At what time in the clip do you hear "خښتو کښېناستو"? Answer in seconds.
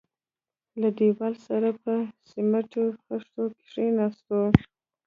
3.03-4.39